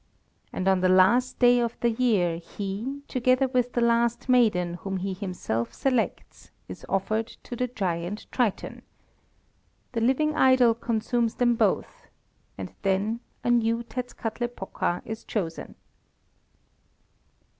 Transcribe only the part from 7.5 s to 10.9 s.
the giant Triton. The living idol